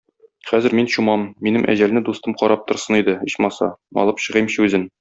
[0.51, 3.69] Хәзер мин чумам, минем әҗәлне дустым карап торсын иде, ичмаса,
[4.05, 4.89] алып чыгыймчы үзен.